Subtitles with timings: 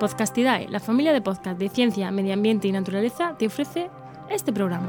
[0.00, 3.90] Podcastidae, la familia de podcast de ciencia, medio ambiente y naturaleza, te ofrece
[4.30, 4.88] este programa.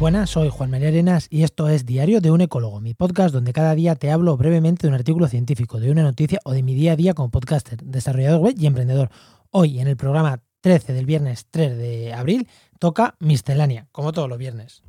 [0.00, 3.52] Buenas, soy Juan María Arenas y esto es Diario de un Ecólogo, mi podcast donde
[3.52, 6.74] cada día te hablo brevemente de un artículo científico, de una noticia o de mi
[6.74, 9.10] día a día como podcaster, desarrollador web y emprendedor.
[9.50, 12.48] Hoy, en el programa 13 del viernes 3 de abril,
[12.78, 14.82] toca Miscelánea, como todos los viernes.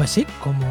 [0.00, 0.64] Pues sí, como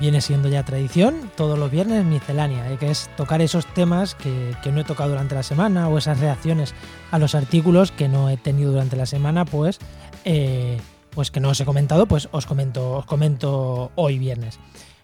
[0.00, 2.78] viene siendo ya tradición, todos los viernes miscelánea, ¿eh?
[2.78, 6.74] que es tocar esos temas que, no he tocado durante la semana o esas reacciones
[7.10, 9.80] a los artículos que no he tenido durante la semana, pues,
[10.24, 10.78] eh,
[11.10, 14.58] pues que no os he comentado, pues os comento, os comento hoy viernes.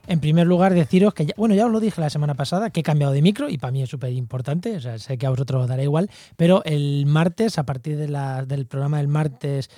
[0.06, 2.80] En primer lugar, deciros que, ya, bueno, ya os lo dije la semana pasada, que
[2.80, 5.30] he cambiado de micro y para mí es súper importante, o sea, sé que a
[5.30, 6.08] vosotros os dará igual,
[6.38, 9.68] pero el martes, a partir de la, del programa del martes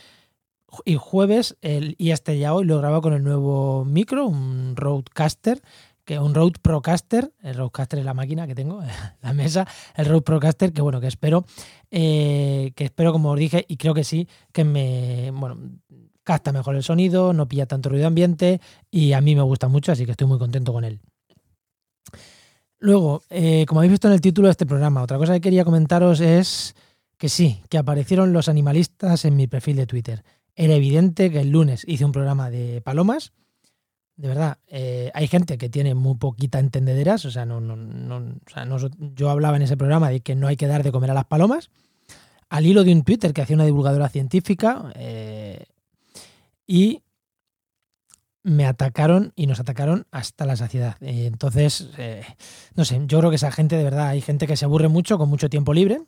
[0.85, 4.75] y jueves, el, y este ya hoy lo he grabado con el nuevo micro, un
[4.77, 5.63] Roadcaster,
[6.05, 8.83] que un Rode Procaster, el Roadcaster es la máquina que tengo,
[9.23, 11.45] la mesa, el Rode Procaster, que bueno, que espero,
[11.91, 15.59] eh, que espero, como os dije, y creo que sí, que me, bueno,
[16.25, 18.61] capta mejor el sonido, no pilla tanto ruido ambiente,
[18.91, 21.01] y a mí me gusta mucho, así que estoy muy contento con él.
[22.79, 25.65] Luego, eh, como habéis visto en el título de este programa, otra cosa que quería
[25.65, 26.75] comentaros es
[27.17, 30.25] que sí, que aparecieron los animalistas en mi perfil de Twitter.
[30.55, 33.33] Era evidente que el lunes hice un programa de palomas.
[34.17, 37.25] De verdad, eh, hay gente que tiene muy poquita entendederas.
[37.25, 40.49] O sea, no, no, no, o sea yo hablaba en ese programa de que no
[40.49, 41.71] hay que dar de comer a las palomas.
[42.51, 44.93] Al hilo de un Twitter que hacía una divulgadora científica.
[44.95, 45.65] Eh,
[46.67, 47.03] y
[48.43, 50.97] me atacaron y nos atacaron hasta la saciedad.
[51.01, 51.89] Eh, entonces,
[52.75, 55.17] no sé, yo creo que esa gente, de verdad, hay gente que se aburre mucho
[55.17, 56.03] con mucho tiempo libre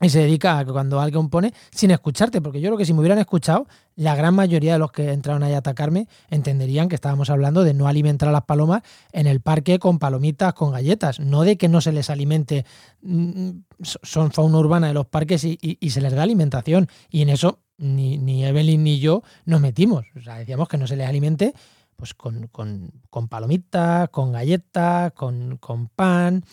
[0.00, 2.92] y se dedica a que cuando alguien pone sin escucharte, porque yo creo que si
[2.92, 6.94] me hubieran escuchado, la gran mayoría de los que entraron ahí a atacarme entenderían que
[6.94, 8.82] estábamos hablando de no alimentar a las palomas
[9.12, 12.64] en el parque con palomitas, con galletas, no de que no se les alimente,
[13.02, 13.50] mm,
[13.80, 15.58] son fauna urbana de los parques y,
[15.90, 16.88] se les da alimentación.
[17.10, 20.06] Y en eso ni, ni, Evelyn ni yo nos metimos.
[20.16, 21.54] O sea, decíamos que no se les alimente
[21.96, 26.44] pues con, con, con palomitas, con galletas, con, con pan.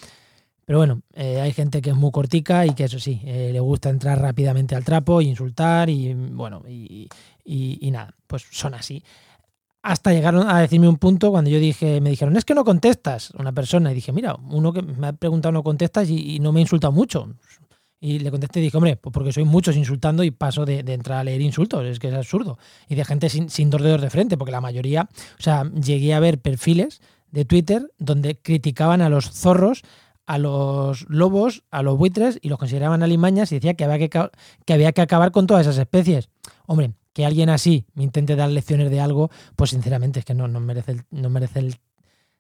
[0.66, 3.60] Pero bueno, eh, hay gente que es muy cortica y que eso sí, eh, le
[3.60, 7.08] gusta entrar rápidamente al trapo, e insultar y bueno, y,
[7.92, 9.04] nada, pues son así.
[9.84, 13.30] Hasta llegaron a decirme un punto cuando yo dije, me dijeron, es que no contestas
[13.38, 13.92] una persona.
[13.92, 16.92] Y dije, mira, uno que me ha preguntado no contestas y, no me ha insultado
[16.92, 17.30] mucho.
[18.00, 21.20] Y le contesté y dije, hombre, pues porque soy muchos insultando y paso de, entrar
[21.20, 22.58] a leer insultos, es que es absurdo.
[22.90, 25.08] Y de gente sin, sin dos dedos de frente, porque la mayoría,
[25.40, 29.84] o sea, llegué a ver perfiles de Twitter donde criticaban a los zorros
[30.26, 34.30] a los lobos, a los buitres y los consideraban alimañas y decía que había que,
[34.66, 36.30] que había que acabar con todas esas especies.
[36.66, 40.48] Hombre, que alguien así me intente dar lecciones de algo, pues sinceramente es que no,
[40.48, 41.76] no merece no merece el,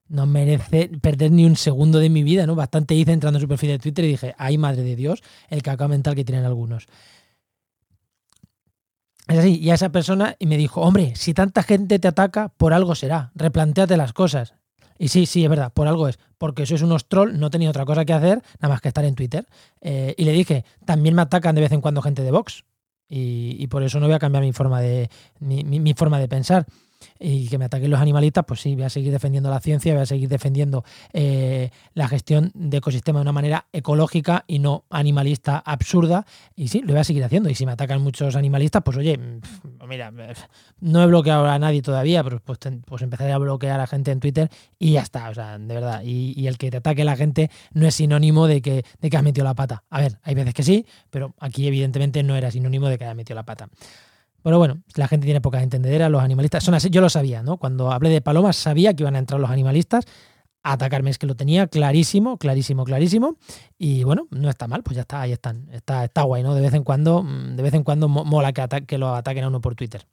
[0.07, 2.56] no merece perder ni un segundo de mi vida, ¿no?
[2.56, 5.62] Bastante hice entrando en su perfil de Twitter y dije, ay madre de Dios, el
[5.62, 6.88] cacao mental que tienen algunos.
[9.28, 12.50] Es así, y a esa persona y me dijo, hombre, si tanta gente te ataca,
[12.50, 14.53] por algo será, replanteate las cosas.
[14.97, 16.19] Y sí, sí, es verdad, por algo es.
[16.38, 19.16] Porque sois unos trolls, no tenía otra cosa que hacer, nada más que estar en
[19.16, 19.45] Twitter.
[19.81, 22.63] Eh, y le dije, también me atacan de vez en cuando gente de Vox.
[23.07, 26.66] Y, por eso no voy a cambiar mi forma de, mi forma de pensar
[27.19, 30.03] y que me ataquen los animalistas, pues sí, voy a seguir defendiendo la ciencia, voy
[30.03, 30.83] a seguir defendiendo
[31.13, 36.25] eh, la gestión de ecosistemas de una manera ecológica y no animalista absurda.
[36.55, 37.49] Y sí, lo voy a seguir haciendo.
[37.49, 39.19] Y si me atacan muchos animalistas, pues oye,
[39.88, 40.11] mira,
[40.79, 44.11] no he bloqueado a nadie todavía, pero pues, pues empezaré a bloquear a la gente
[44.11, 44.49] en Twitter
[44.79, 45.29] y ya está.
[45.29, 46.01] O sea, de verdad.
[46.03, 49.23] Y, el que te ataque la gente no es sinónimo de que, de que has
[49.23, 49.83] metido la pata.
[49.89, 53.15] A ver, hay veces que sí, pero aquí evidentemente no era sinónimo de que haya
[53.15, 53.69] metido la pata.
[54.45, 57.57] Pero bueno, la gente tiene poca entendedera, los animalistas son así, yo lo sabía, ¿no?
[57.57, 60.06] Cuando hablé de palomas sabía que iban a entrar los animalistas
[60.61, 63.38] a atacarme, es que lo tenía clarísimo, clarísimo, clarísimo.
[63.79, 65.67] Y bueno, no está mal, pues ya está, ahí están.
[65.72, 66.53] Está, está guay, ¿no?
[66.53, 69.62] De vez en cuando, mm, de vez en cuando mola que, lo ataquen a uno
[69.62, 70.06] por Twitter.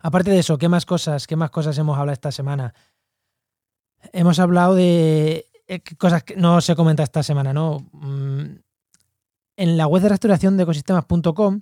[0.00, 2.72] Aparte de eso, ¿qué más cosas, qué más cosas hemos hablado esta semana?
[4.14, 7.86] Hemos hablado de eh, cosas que no se comenta esta semana, ¿no?
[7.92, 8.56] Mm,
[9.58, 11.60] en la web de restauración de ecosistemas.com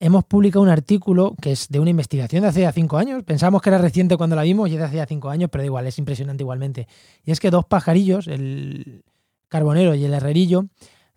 [0.00, 3.24] hemos publicado un artículo que es de una investigación de hace ya cinco años.
[3.24, 5.62] Pensamos que era reciente cuando la vimos y es de hace ya cinco años, pero
[5.62, 6.88] da igual, es impresionante igualmente.
[7.24, 9.04] Y es que dos pajarillos, el
[9.48, 10.66] carbonero y el herrerillo,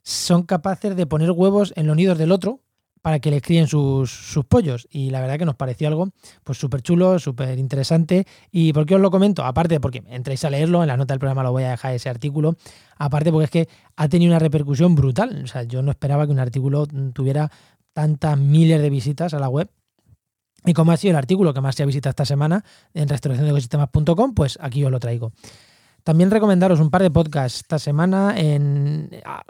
[0.03, 2.61] son capaces de poner huevos en los nidos del otro,
[3.01, 4.87] para que les críen sus, sus, pollos.
[4.91, 6.09] Y la verdad que nos pareció algo
[6.43, 8.25] pues súper chulo, súper interesante.
[8.51, 9.43] ¿Y por qué os lo comento?
[9.43, 12.09] Aparte porque entréis a leerlo, en la nota del programa lo voy a dejar ese
[12.09, 12.55] artículo.
[12.97, 15.41] Aparte porque es que ha tenido una repercusión brutal.
[15.43, 17.51] O sea, yo no esperaba que un artículo tuviera
[17.93, 19.69] tantas miles de visitas a la web.
[20.65, 24.33] Y como ha sido el artículo que más se ha visitado esta semana en restauraciondeecosistemas.com,
[24.33, 25.31] pues aquí os lo traigo.
[26.03, 28.33] También recomendaros un par de podcasts esta semana.
[28.37, 29.43] En, ah,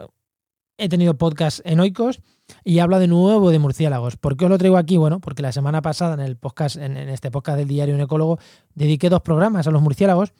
[0.78, 2.20] he tenido podcasts en Oikos
[2.64, 4.16] y habla de nuevo de murciélagos.
[4.16, 4.96] ¿Por qué os lo traigo aquí?
[4.96, 8.38] Bueno, porque la semana pasada en el podcast, en, este podcast del diario Un Ecólogo,
[8.74, 10.32] dediqué dos programas a los murciélagos.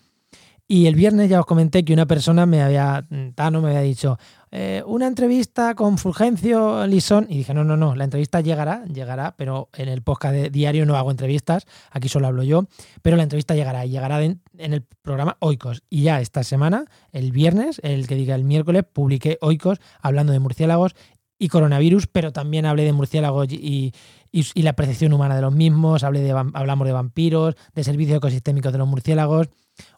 [0.68, 4.18] Y el viernes ya os comenté que una persona me había, Tano me había dicho,
[4.54, 7.26] eh, una entrevista con Fulgencio Lisón.
[7.30, 10.84] Y dije, no, no, no, la entrevista llegará, llegará, pero en el podcast de diario
[10.84, 12.66] no hago entrevistas, aquí solo hablo yo,
[13.00, 15.82] pero la entrevista llegará y llegará en, el programa Oikos.
[15.88, 20.38] Y ya esta semana, el viernes, el que diga el miércoles, publiqué Oikos hablando de
[20.38, 20.94] murciélagos
[21.38, 23.94] y coronavirus, pero también hablé de murciélagos y,
[24.54, 28.78] la percepción humana de los mismos, hablé de, hablamos de vampiros, de servicios ecosistémicos de
[28.78, 29.48] los murciélagos.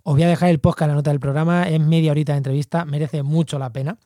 [0.04, 2.38] Os voy a dejar el podcast en la nota del programa, es media horita de
[2.38, 3.98] entrevista, merece mucho la pena.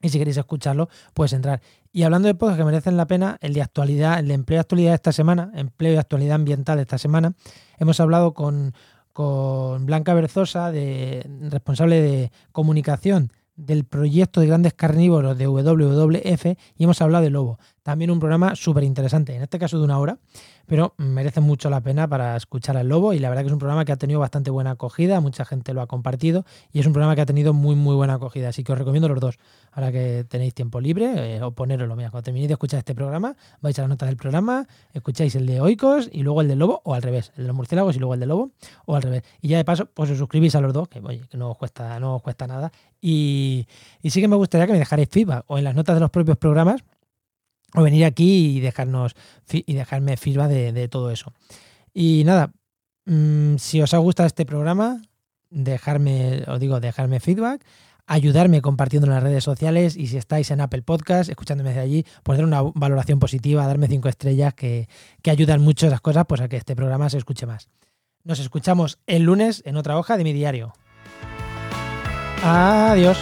[0.00, 1.60] Y si queréis escucharlo, puedes entrar.
[1.92, 4.60] Y hablando de podcasts que merecen la pena, el de actualidad, el de empleo y
[4.60, 7.34] actualidad esta semana, empleo y actualidad ambiental esta semana,
[7.78, 8.74] hemos hablado con,
[9.12, 16.46] con Blanca Berzosa, de, responsable de comunicación del proyecto de grandes carnívoros de WWF
[16.76, 17.58] y hemos hablado de lobo.
[17.82, 20.18] También un programa súper interesante, en este caso de una hora,
[20.66, 23.58] pero merece mucho la pena para escuchar al lobo y la verdad que es un
[23.58, 26.92] programa que ha tenido bastante buena acogida, mucha gente lo ha compartido y es un
[26.92, 29.38] programa que ha tenido muy muy buena acogida, así que os recomiendo los dos.
[29.72, 33.34] Ahora que tenéis tiempo libre, eh, o poneroslo, mira, cuando terminéis de escuchar este programa,
[33.62, 36.82] vais a las notas del programa, escucháis el de Oikos y luego el del lobo,
[36.84, 38.50] o al revés, el de los murciélagos y luego el del lobo,
[38.84, 39.22] o al revés.
[39.40, 41.56] Y ya de paso, pues os suscribís a los dos, que oye, que no os
[41.56, 42.70] cuesta, no os cuesta nada.
[43.00, 43.66] Y,
[44.02, 46.10] y sí que me gustaría que me dejarais feedback o en las notas de los
[46.10, 46.82] propios programas
[47.74, 49.14] o venir aquí y dejarnos
[49.50, 51.32] y dejarme feedback de, todo eso.
[51.92, 52.52] Y nada,
[53.06, 55.02] mm, si os ha gustado este programa,
[55.50, 57.64] dejarme, os digo, dejarme feedback,
[58.06, 62.06] ayudarme compartiendo en las redes sociales y si estáis en Apple Podcast, escuchándome desde allí,
[62.22, 64.88] pues dar una valoración positiva, darme cinco estrellas que,
[65.22, 67.68] que ayudan mucho esas cosas pues a que este programa se escuche más.
[68.24, 70.72] Nos escuchamos el lunes en otra hoja de mi diario.
[72.42, 73.18] Adiós.